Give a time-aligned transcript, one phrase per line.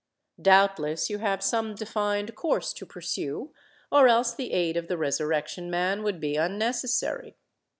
[0.41, 3.53] Doubtless you have some defined course to pursue;
[3.91, 7.35] or else the aid of the Resurrection Man would be unnecessary.